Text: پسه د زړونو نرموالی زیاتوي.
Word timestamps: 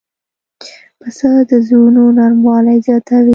پسه 0.99 1.29
د 1.49 1.51
زړونو 1.67 2.03
نرموالی 2.17 2.77
زیاتوي. 2.87 3.29